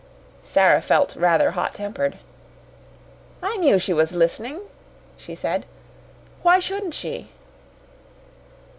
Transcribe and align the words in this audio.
Sara 0.41 0.81
felt 0.81 1.15
rather 1.15 1.51
hot 1.51 1.75
tempered. 1.75 2.17
"I 3.43 3.57
knew 3.57 3.77
she 3.77 3.93
was 3.93 4.13
listening," 4.15 4.61
she 5.15 5.35
said. 5.35 5.63
"Why 6.41 6.57
shouldn't 6.57 6.95
she?" 6.95 7.29